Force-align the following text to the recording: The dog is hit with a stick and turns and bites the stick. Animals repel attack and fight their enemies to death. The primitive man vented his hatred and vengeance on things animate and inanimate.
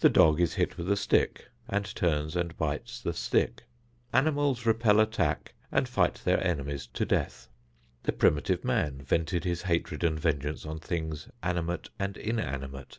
The 0.00 0.08
dog 0.08 0.40
is 0.40 0.54
hit 0.54 0.76
with 0.76 0.90
a 0.90 0.96
stick 0.96 1.48
and 1.68 1.84
turns 1.94 2.34
and 2.34 2.56
bites 2.58 3.00
the 3.00 3.12
stick. 3.12 3.62
Animals 4.12 4.66
repel 4.66 4.98
attack 4.98 5.54
and 5.70 5.88
fight 5.88 6.20
their 6.24 6.42
enemies 6.44 6.88
to 6.88 7.04
death. 7.04 7.48
The 8.02 8.10
primitive 8.12 8.64
man 8.64 9.02
vented 9.04 9.44
his 9.44 9.62
hatred 9.62 10.02
and 10.02 10.18
vengeance 10.18 10.66
on 10.66 10.80
things 10.80 11.28
animate 11.44 11.90
and 11.96 12.16
inanimate. 12.16 12.98